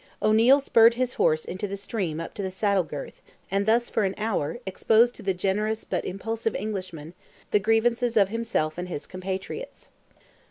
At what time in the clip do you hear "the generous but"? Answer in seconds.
5.21-6.03